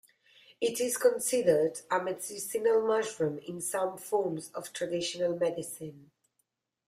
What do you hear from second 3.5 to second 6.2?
some forms of traditional medicine.